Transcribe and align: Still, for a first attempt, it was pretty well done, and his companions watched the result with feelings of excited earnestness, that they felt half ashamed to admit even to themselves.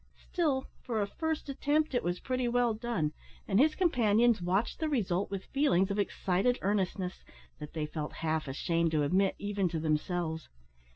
Still, 0.17 0.65
for 0.81 0.99
a 0.99 1.05
first 1.05 1.47
attempt, 1.47 1.93
it 1.93 2.03
was 2.03 2.19
pretty 2.19 2.47
well 2.47 2.73
done, 2.73 3.13
and 3.47 3.59
his 3.59 3.75
companions 3.75 4.41
watched 4.41 4.79
the 4.79 4.89
result 4.89 5.29
with 5.29 5.45
feelings 5.45 5.91
of 5.91 5.99
excited 5.99 6.57
earnestness, 6.63 7.23
that 7.59 7.73
they 7.73 7.85
felt 7.85 8.13
half 8.25 8.47
ashamed 8.47 8.89
to 8.93 9.03
admit 9.03 9.35
even 9.37 9.69
to 9.69 9.79
themselves. 9.79 10.49